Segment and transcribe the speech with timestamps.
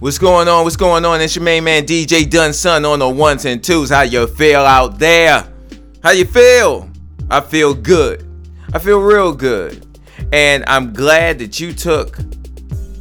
[0.00, 0.62] What's going on?
[0.62, 1.20] What's going on?
[1.20, 3.90] It's your main man DJ Dunson on the ones and twos.
[3.90, 5.44] How you feel out there?
[6.04, 6.88] How you feel?
[7.28, 8.24] I feel good.
[8.72, 9.84] I feel real good.
[10.32, 12.16] And I'm glad that you took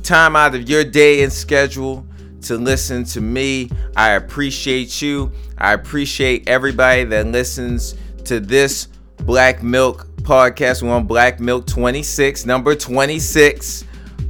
[0.01, 2.03] time out of your day and schedule
[2.41, 3.69] to listen to me.
[3.95, 5.31] I appreciate you.
[5.59, 8.87] I appreciate everybody that listens to this
[9.17, 10.81] Black Milk podcast.
[10.81, 13.85] We're on Black Milk 26, number 26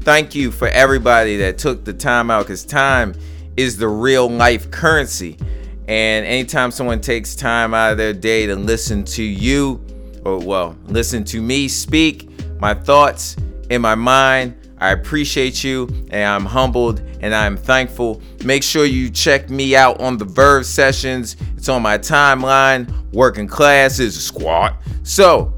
[0.08, 3.13] thank you for everybody that took the time out because time
[3.58, 5.36] is the real life currency.
[5.90, 9.86] And anytime someone takes time out of their day to listen to you,
[10.24, 13.36] or well, listen to me speak my thoughts
[13.70, 18.21] in my mind, I appreciate you and I'm humbled and I'm thankful.
[18.46, 21.36] Make sure you check me out on the Verve sessions.
[21.58, 22.90] It's on my timeline.
[23.12, 24.82] Working class is a squat.
[25.04, 25.54] So,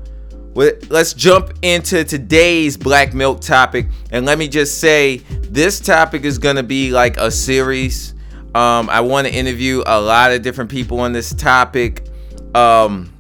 [0.56, 3.88] let's jump into today's black milk topic.
[4.12, 8.14] And let me just say this topic is going to be like a series.
[8.56, 12.08] Um, i want to interview a lot of different people on this topic
[12.56, 13.14] um,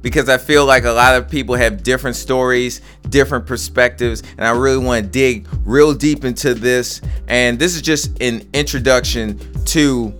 [0.00, 4.50] because i feel like a lot of people have different stories different perspectives and i
[4.50, 7.00] really want to dig real deep into this.
[7.28, 10.14] And this is just an introduction to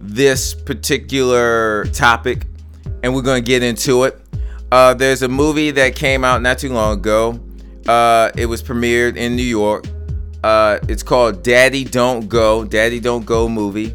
[0.00, 2.46] this particular topic
[3.02, 4.21] and we're going to get into it
[4.72, 7.38] uh, there's a movie that came out not too long ago.
[7.86, 9.84] Uh, it was premiered in New York.
[10.42, 12.64] Uh, it's called Daddy Don't Go.
[12.64, 13.94] Daddy Don't Go movie.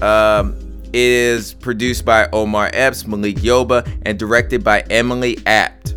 [0.00, 5.92] Um, it is produced by Omar Epps, Malik Yoba, and directed by Emily Abt.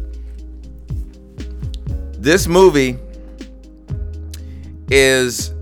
[2.20, 2.98] This movie
[4.92, 5.54] is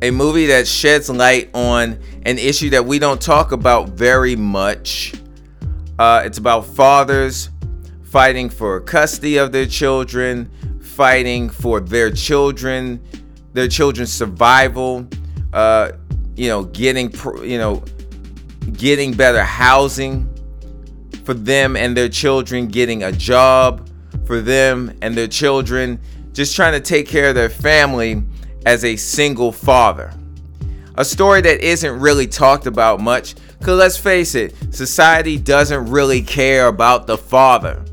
[0.00, 5.12] a movie that sheds light on an issue that we don't talk about very much.
[5.98, 7.50] Uh, it's about fathers
[8.10, 10.50] fighting for custody of their children,
[10.80, 13.00] fighting for their children,
[13.52, 15.06] their children's survival,
[15.52, 15.92] uh,
[16.34, 17.12] you know, getting,
[17.44, 17.84] you know,
[18.72, 20.28] getting better housing
[21.24, 23.88] for them and their children, getting a job
[24.26, 26.00] for them and their children,
[26.32, 28.24] just trying to take care of their family
[28.66, 30.12] as a single father.
[30.96, 36.22] A story that isn't really talked about much, because let's face it, society doesn't really
[36.22, 37.84] care about the father.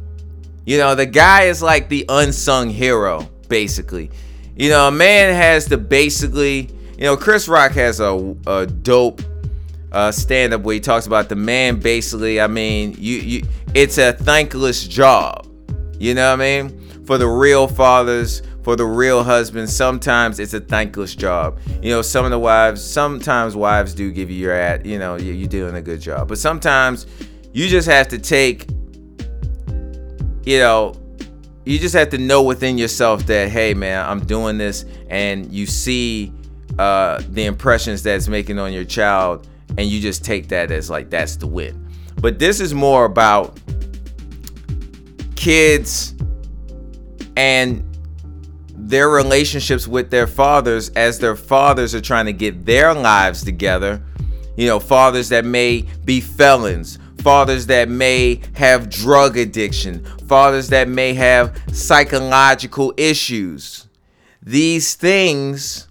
[0.67, 4.11] You know, the guy is like the unsung hero, basically.
[4.57, 9.22] You know, a man has to basically, you know, Chris Rock has a, a dope
[9.94, 13.44] uh, stand up where he talks about the man basically, I mean, you, you
[13.75, 15.47] it's a thankless job.
[16.00, 17.05] You know what I mean?
[17.05, 21.59] For the real fathers, for the real husbands, sometimes it's a thankless job.
[21.81, 25.16] You know, some of the wives, sometimes wives do give you your ad, you know,
[25.16, 26.28] you're doing a good job.
[26.28, 27.07] But sometimes
[27.53, 28.67] you just have to take
[30.47, 30.96] you know,
[31.66, 35.66] you just have to know within yourself that, hey, man, I'm doing this, and you
[35.66, 36.31] see
[36.80, 39.46] uh, the impressions that's making on your child,
[39.78, 41.91] and you just take that as like that's the win.
[42.22, 43.59] But this is more about
[45.35, 46.16] kids
[47.35, 47.84] and
[48.69, 54.02] their relationships with their fathers as their fathers are trying to get their lives together.
[54.56, 60.88] You know, fathers that may be felons, fathers that may have drug addiction, fathers that
[60.88, 63.88] may have psychological issues.
[64.41, 65.88] These things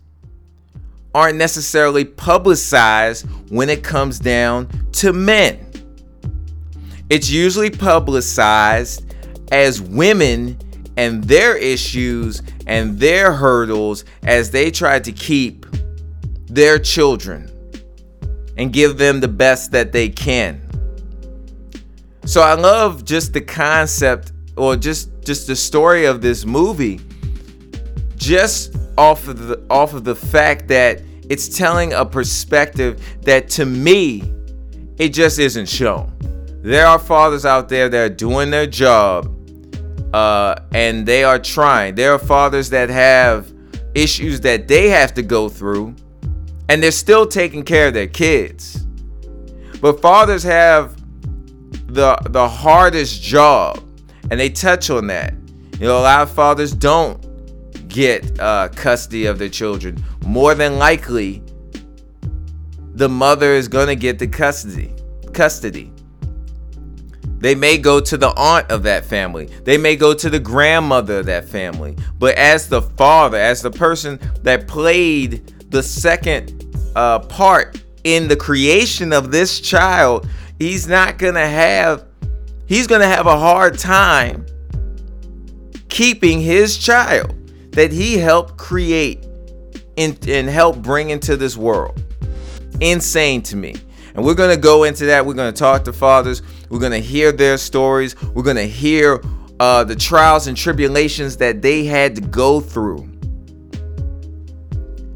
[1.15, 5.67] aren't necessarily publicized when it comes down to men.
[7.09, 9.15] It's usually publicized
[9.53, 10.59] as women
[10.97, 15.67] and their issues and their hurdles as they try to keep
[16.47, 17.51] their children
[18.57, 20.66] and give them the best that they can.
[22.27, 27.01] So I love just the concept or just just the story of this movie
[28.17, 33.65] just off of the off of the fact that it's telling a perspective that to
[33.65, 34.33] me
[34.99, 36.13] it just isn't shown.
[36.63, 39.33] There are fathers out there that are doing their job
[40.13, 41.95] uh, and they are trying.
[41.95, 43.53] There are fathers that have
[43.95, 45.95] issues that they have to go through
[46.69, 48.85] and they're still taking care of their kids.
[49.81, 50.96] But fathers have
[51.87, 53.83] the the hardest job,
[54.31, 55.35] and they touch on that.
[55.79, 57.23] You know, a lot of fathers don't
[57.89, 60.03] get uh, custody of their children.
[60.25, 61.43] More than likely,
[62.95, 64.95] the mother is gonna get the custody.
[65.33, 65.93] Custody.
[67.39, 69.47] They may go to the aunt of that family.
[69.65, 71.97] They may go to the grandmother of that family.
[72.19, 76.65] But as the father, as the person that played the second
[76.97, 80.27] uh, part in the creation of this child,
[80.59, 82.05] he's not going to have
[82.67, 84.47] he's going to have a hard time
[85.89, 87.35] keeping his child
[87.73, 89.25] that he helped create
[89.97, 92.03] in, and helped bring into this world.
[92.81, 93.75] Insane to me.
[94.15, 95.25] And we're going to go into that.
[95.27, 96.43] We're going to talk to fathers.
[96.71, 98.21] We're going to hear their stories.
[98.23, 99.23] We're going to hear
[99.61, 103.09] uh, the trials and tribulations that they had to go through,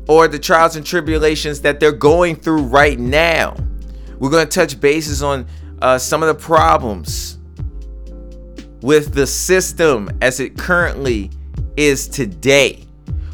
[0.08, 3.56] or the trials and tribulations that they're going through right now.
[4.20, 5.46] We're going to touch bases on
[5.82, 7.38] uh, some of the problems
[8.82, 11.30] with the system as it currently
[11.76, 12.84] is today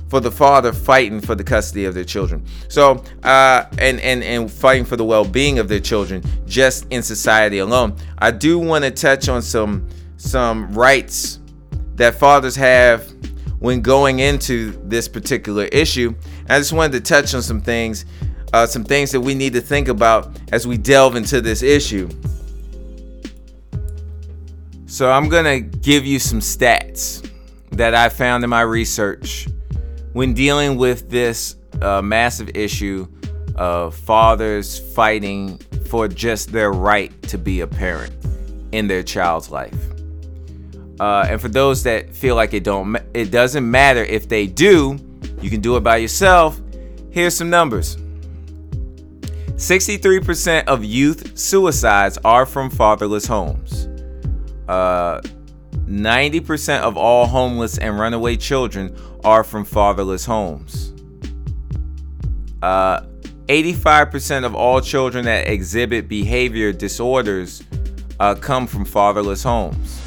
[0.09, 2.45] for the father fighting for the custody of their children.
[2.69, 7.59] So, uh, and and and fighting for the well-being of their children just in society
[7.59, 7.97] alone.
[8.19, 11.41] I do want to touch on some some rights
[11.97, 13.13] that fathers have
[13.59, 16.15] when going into this particular issue.
[16.49, 18.05] I just wanted to touch on some things,
[18.53, 22.09] uh, some things that we need to think about as we delve into this issue.
[24.87, 27.29] So I'm gonna give you some stats
[27.73, 29.49] that I found in my research
[30.13, 33.07] when dealing with this uh, massive issue
[33.57, 35.59] of fathers fighting
[35.89, 38.13] for just their right to be a parent
[38.73, 39.77] in their child's life.
[40.99, 44.99] Uh, and for those that feel like it don't, it doesn't matter if they do,
[45.43, 46.61] you can do it by yourself.
[47.11, 47.99] Here's some numbers.
[49.57, 53.89] 63% of youth suicides are from fatherless homes.
[54.69, 55.23] Uh,
[55.87, 58.95] 90% of all homeless and runaway children
[59.25, 60.93] are from fatherless homes.
[62.61, 63.01] Uh,
[63.47, 67.63] 85% of all children that exhibit behavior disorders
[68.21, 70.07] uh, come from fatherless homes.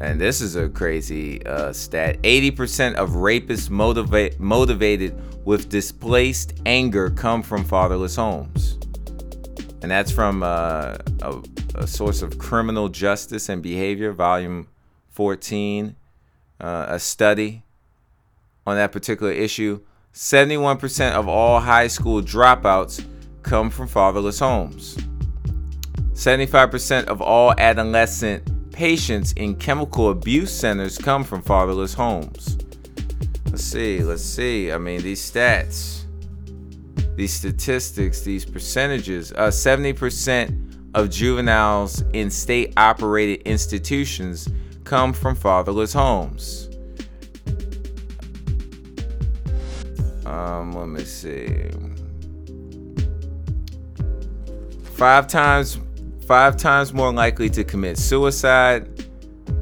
[0.00, 5.14] and this is a crazy uh, stat 80% of rapists motivate, motivated
[5.44, 8.78] with displaced anger come from fatherless homes.
[9.82, 11.42] And that's from uh, a,
[11.74, 14.68] a, source of criminal justice and behavior volume
[15.08, 15.96] 14
[16.60, 17.62] uh, a study
[18.66, 19.80] on that particular issue.
[20.12, 23.04] 71% of all high school dropouts
[23.42, 24.96] come from fatherless homes.
[26.12, 32.58] 75% of all adolescent patients in chemical abuse centers come from fatherless homes.
[33.50, 34.70] Let's see, let's see.
[34.70, 36.04] I mean, these stats,
[37.16, 39.32] these statistics, these percentages.
[39.32, 44.48] Uh, 70% of juveniles in state operated institutions
[44.84, 46.68] come from fatherless homes.
[50.24, 51.70] Um, let me see.
[54.94, 55.80] Five times
[56.24, 58.88] five times more likely to commit suicide,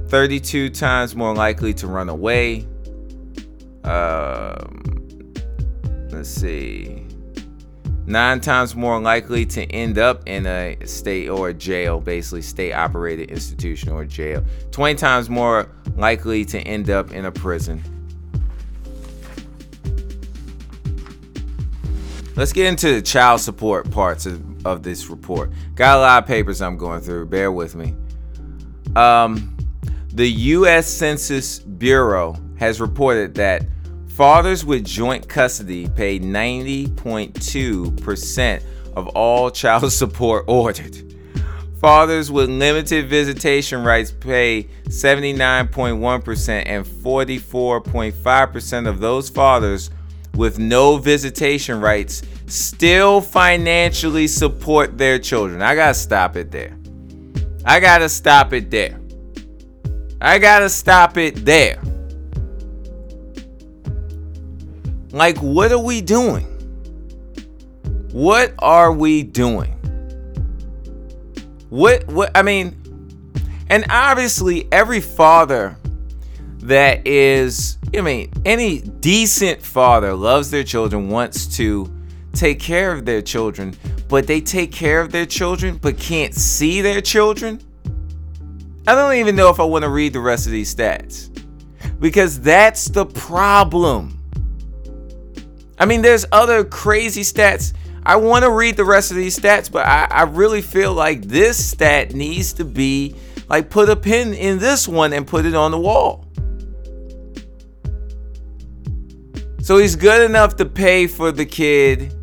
[0.09, 2.67] 32 times more likely to run away.
[3.89, 5.33] Um,
[6.11, 7.07] let's see.
[8.07, 12.73] Nine times more likely to end up in a state or a jail, basically state
[12.73, 14.45] operated institution or jail.
[14.71, 17.83] 20 times more likely to end up in a prison.
[22.37, 25.51] Let's get into the child support parts of of this report.
[25.75, 27.27] Got a lot of papers I'm going through.
[27.27, 27.95] Bear with me.
[28.97, 29.57] Um,
[30.13, 30.87] the U.S.
[30.87, 33.63] Census Bureau has reported that
[34.19, 38.63] fathers with joint custody pay 90.2%
[38.97, 41.05] of all child support ordered.
[41.81, 49.93] Fathers with limited visitation rights pay 79.1%, and 44.5% of those fathers
[50.35, 55.63] with no visitation rights still financially support their children.
[55.63, 56.77] I gotta stop it there.
[57.65, 58.99] I gotta stop it there.
[60.21, 61.81] I gotta stop it there.
[65.11, 66.45] Like, what are we doing?
[68.13, 69.73] What are we doing?
[71.71, 72.77] What, what, I mean,
[73.71, 75.77] and obviously, every father
[76.61, 81.93] that is, I mean, any decent father loves their children, wants to
[82.33, 83.75] take care of their children,
[84.09, 87.61] but they take care of their children but can't see their children?
[88.87, 91.29] I don't even know if I want to read the rest of these stats
[92.01, 94.18] because that's the problem.
[95.79, 97.73] I mean, there's other crazy stats.
[98.05, 101.23] I want to read the rest of these stats, but I, I really feel like
[101.23, 103.15] this stat needs to be
[103.49, 106.25] like put a pin in this one and put it on the wall.
[109.63, 112.15] So he's good enough to pay for the kid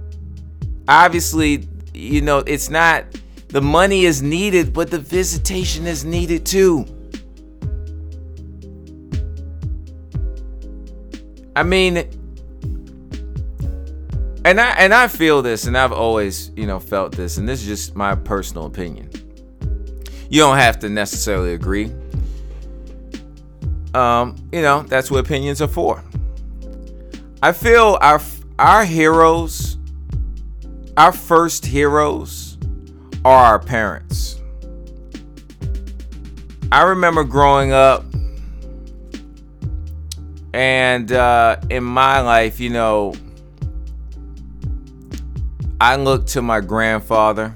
[0.88, 3.06] obviously, you know, it's not
[3.50, 6.86] the money is needed, but the visitation is needed too.
[11.56, 12.06] I mean,
[14.46, 17.62] and I and I feel this, and I've always, you know, felt this, and this
[17.62, 19.10] is just my personal opinion.
[20.30, 21.92] You don't have to necessarily agree.
[23.96, 26.04] um, you know, that's what opinions are for.
[27.42, 28.22] I feel our
[28.60, 29.78] our heroes,
[30.98, 32.58] our first heroes,
[33.24, 34.40] are our parents.
[36.72, 38.04] I remember growing up,
[40.54, 43.14] and uh, in my life, you know,
[45.80, 47.54] I look to my grandfather.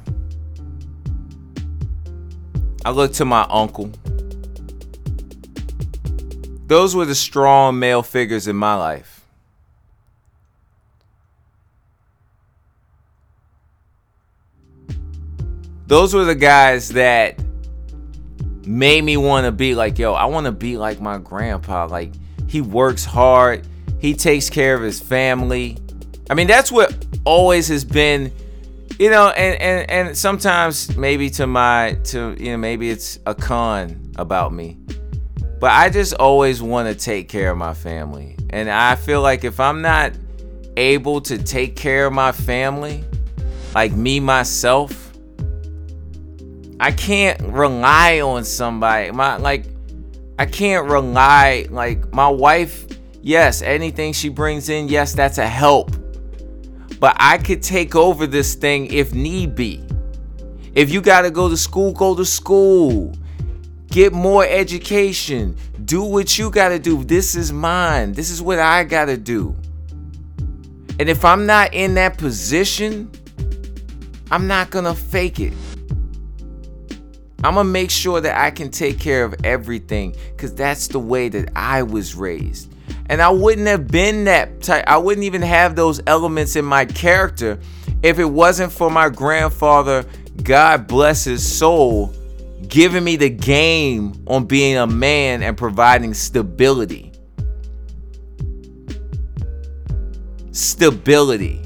[2.83, 3.91] I look to my uncle.
[6.67, 9.25] Those were the strong male figures in my life.
[15.87, 17.39] Those were the guys that
[18.63, 21.87] made me want to be like, yo, I want to be like my grandpa.
[21.87, 22.13] Like,
[22.47, 23.65] he works hard,
[23.97, 25.77] he takes care of his family.
[26.29, 28.31] I mean, that's what always has been,
[28.99, 33.33] you know, and, and, and sometimes maybe to my, to, you know, maybe it's a
[33.33, 34.77] con about me.
[35.59, 38.37] But I just always want to take care of my family.
[38.51, 40.13] And I feel like if I'm not
[40.77, 43.03] able to take care of my family,
[43.73, 45.13] like me myself,
[46.79, 49.11] I can't rely on somebody.
[49.11, 49.65] My like
[50.37, 52.87] I can't rely like my wife,
[53.21, 55.98] yes, anything she brings in, yes, that's a help.
[56.99, 59.83] But I could take over this thing if need be.
[60.75, 63.15] If you got to go to school, go to school.
[63.87, 65.55] Get more education.
[65.85, 67.03] Do what you got to do.
[67.03, 68.13] This is mine.
[68.13, 69.55] This is what I got to do.
[70.99, 73.09] And if I'm not in that position,
[74.29, 75.53] I'm not going to fake it.
[77.41, 80.99] I'm going to make sure that I can take care of everything because that's the
[80.99, 82.73] way that I was raised.
[83.07, 86.85] And I wouldn't have been that type, I wouldn't even have those elements in my
[86.85, 87.59] character
[88.01, 90.05] if it wasn't for my grandfather,
[90.41, 92.13] God bless his soul,
[92.67, 97.11] giving me the game on being a man and providing stability.
[100.51, 101.61] Stability.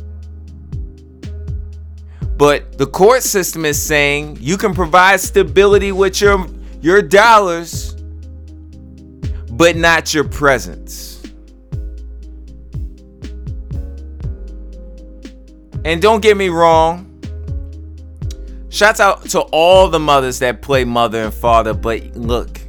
[2.36, 6.48] But the court system is saying you can provide stability with your
[6.82, 7.94] your dollars
[9.51, 11.12] but not your presence.
[15.85, 17.13] And don't get me wrong,
[18.73, 22.59] Shouts out to all the mothers that play mother and father, but look,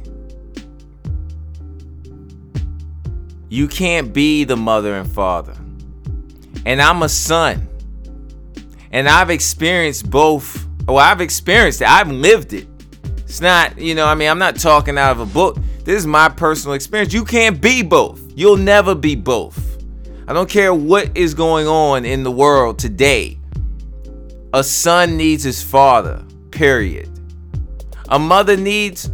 [3.49, 5.55] you can't be the mother and father.
[6.63, 7.67] And I'm a son.
[8.91, 10.67] And I've experienced both.
[10.85, 11.87] Well, I've experienced it.
[11.87, 12.67] I've lived it.
[13.21, 15.57] It's not, you know, I mean, I'm not talking out of a book.
[15.85, 17.13] This is my personal experience.
[17.13, 18.21] You can't be both.
[18.35, 19.74] You'll never be both.
[20.27, 23.37] I don't care what is going on in the world today.
[24.53, 27.09] A son needs his father, period.
[28.09, 29.09] A mother needs,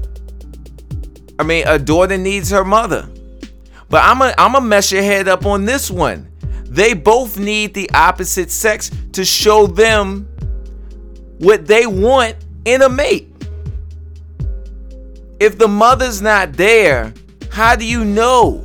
[1.37, 3.09] I mean, a daughter needs her mother.
[3.89, 6.29] But I'm going I'm to mess your head up on this one.
[6.63, 10.29] They both need the opposite sex to show them
[11.39, 13.27] what they want in a mate.
[15.41, 17.13] If the mother's not there,
[17.51, 18.63] how do you know?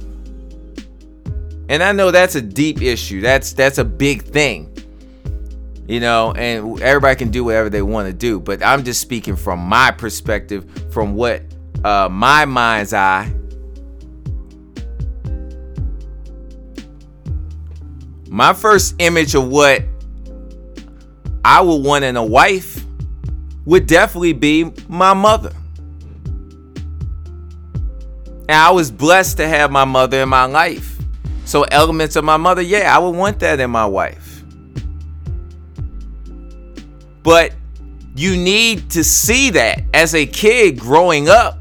[1.68, 3.20] And I know that's a deep issue.
[3.20, 4.76] That's that's a big thing
[5.88, 8.40] you know, and everybody can do whatever they want to do.
[8.40, 11.42] But I'm just speaking from my perspective, from what
[11.84, 13.32] uh, my mind's eye.
[18.28, 19.82] My first image of what
[21.44, 22.84] I would want in a wife
[23.64, 25.52] would definitely be my mother.
[28.48, 30.95] And I was blessed to have my mother in my life.
[31.46, 34.42] So, elements of my mother, yeah, I would want that in my wife.
[37.22, 37.54] But
[38.16, 41.58] you need to see that as a kid growing up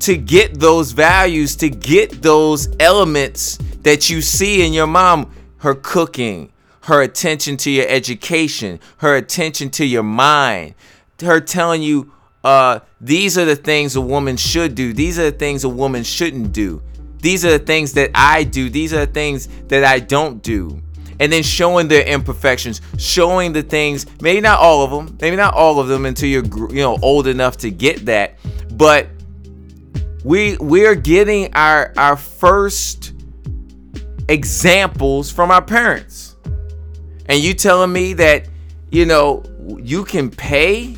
[0.00, 5.74] to get those values, to get those elements that you see in your mom, her
[5.74, 6.50] cooking,
[6.84, 10.74] her attention to your education, her attention to your mind,
[11.20, 12.10] her telling you
[12.44, 16.02] uh, these are the things a woman should do, these are the things a woman
[16.02, 16.80] shouldn't do.
[17.20, 20.80] These are the things that I do, these are the things that I don't do.
[21.18, 25.52] And then showing their imperfections, showing the things, maybe not all of them, maybe not
[25.52, 28.38] all of them until you're you know old enough to get that,
[28.72, 29.06] but
[30.24, 33.12] we we're getting our our first
[34.28, 36.36] examples from our parents.
[37.26, 38.48] And you telling me that
[38.90, 39.42] you know
[39.78, 40.96] you can pay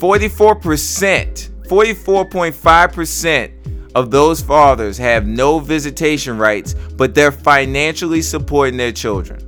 [0.00, 9.46] 44%, 44.5% of those fathers have no visitation rights, but they're financially supporting their children.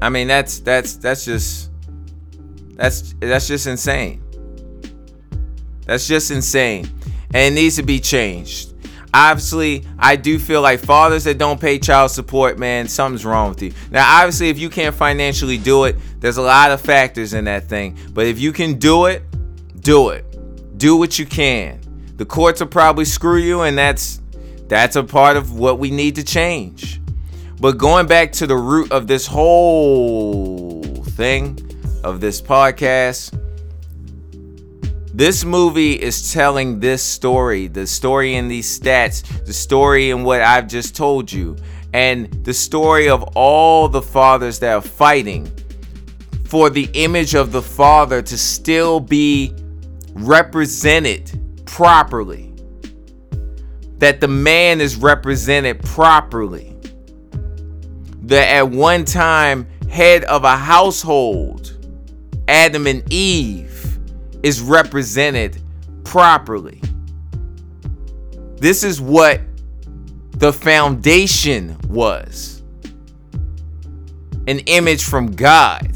[0.00, 1.68] I mean, that's that's that's just
[2.78, 4.22] That's that's just insane.
[5.84, 6.88] That's just insane.
[7.34, 8.74] And it needs to be changed.
[9.12, 13.62] Obviously, I do feel like fathers that don't pay child support, man, something's wrong with
[13.62, 13.72] you.
[13.90, 17.68] Now, obviously, if you can't financially do it, there's a lot of factors in that
[17.68, 17.96] thing.
[18.12, 19.22] But if you can do it,
[19.80, 20.24] do it.
[20.78, 21.80] Do what you can.
[22.16, 24.20] The courts will probably screw you, and that's
[24.66, 27.00] that's a part of what we need to change.
[27.60, 30.82] But going back to the root of this whole
[31.16, 31.58] thing,
[32.04, 33.36] of this podcast,
[35.12, 40.42] this movie is telling this story, the story in these stats, the story in what
[40.42, 41.56] I've just told you,
[41.92, 45.50] and the story of all the fathers that are fighting
[46.48, 49.54] for the image of the father to still be
[50.14, 52.54] represented properly.
[53.98, 56.74] That the man is represented properly.
[58.22, 61.76] That at one time, head of a household,
[62.48, 63.98] Adam and Eve,
[64.42, 65.60] is represented
[66.04, 66.80] properly.
[68.56, 69.42] This is what
[70.30, 72.62] the foundation was
[74.46, 75.87] an image from God,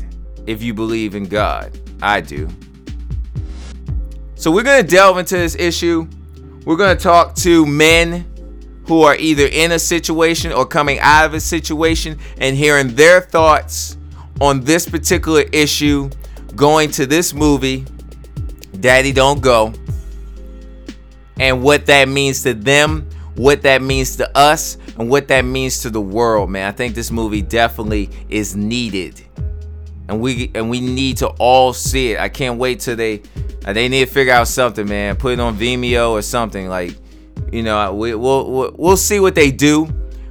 [0.46, 1.78] if you believe in God.
[2.00, 2.48] I do.
[4.34, 6.08] So we're going to delve into this issue.
[6.64, 8.28] We're going to talk to men
[8.86, 13.20] who are either in a situation or coming out of a situation and hearing their
[13.20, 13.96] thoughts
[14.40, 16.10] on this particular issue,
[16.56, 17.84] going to this movie,
[18.80, 19.72] Daddy Don't Go,
[21.38, 25.80] and what that means to them, what that means to us, and what that means
[25.82, 26.66] to the world, man.
[26.66, 29.22] I think this movie definitely is needed.
[30.12, 32.20] And we and we need to all see it.
[32.20, 33.22] I can't wait till they
[33.64, 35.16] uh, they need to figure out something, man.
[35.16, 36.68] Put it on Vimeo or something.
[36.68, 36.94] Like,
[37.50, 39.86] you know, we, we'll, we'll see what they do,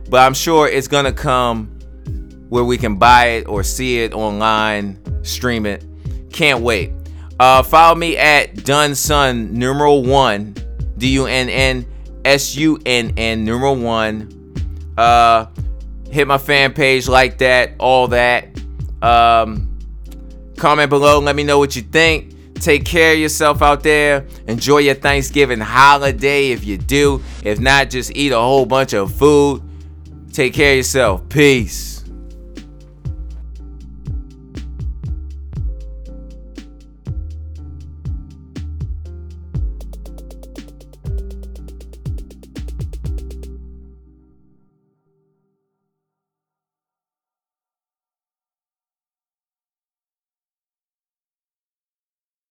[0.08, 1.80] but I'm sure it's gonna come
[2.50, 5.84] where we can buy it or see it online, stream it.
[6.32, 6.91] Can't wait.
[7.39, 10.54] Uh, follow me at Dunnsunn numeral one,
[11.00, 11.88] D U N N
[12.24, 14.54] S U N N numeral one.
[14.96, 15.48] Uh,
[16.12, 18.48] hit my fan page, like that, all that.
[19.02, 19.71] Um,
[20.62, 22.36] comment below, let me know what you think.
[22.54, 24.28] Take care of yourself out there.
[24.47, 27.24] Enjoy your Thanksgiving holiday if you do.
[27.43, 29.63] If not, just eat a whole bunch of food.
[30.32, 31.28] Take care of yourself.
[31.28, 31.91] Peace.